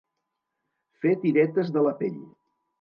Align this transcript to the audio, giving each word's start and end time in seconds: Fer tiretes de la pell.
Fer 1.03 1.13
tiretes 1.27 1.71
de 1.79 1.87
la 1.91 1.95
pell. 2.03 2.21